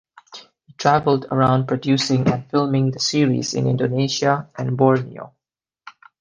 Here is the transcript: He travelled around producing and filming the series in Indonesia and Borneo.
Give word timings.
He 0.65 0.73
travelled 0.79 1.27
around 1.29 1.67
producing 1.67 2.27
and 2.27 2.49
filming 2.49 2.89
the 2.89 2.99
series 2.99 3.53
in 3.53 3.67
Indonesia 3.67 4.49
and 4.57 4.75
Borneo. 4.75 5.35